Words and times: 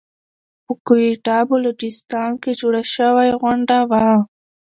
په 0.65 0.73
کويټه 0.87 1.37
بلوچستان 1.49 2.31
کې 2.41 2.51
جوړه 2.59 2.83
شوى 2.93 3.29
غونډه 3.41 3.79
وه. 3.89 4.07